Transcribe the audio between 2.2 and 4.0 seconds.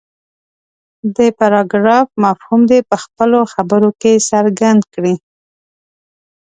مفهوم دې په خپلو خبرو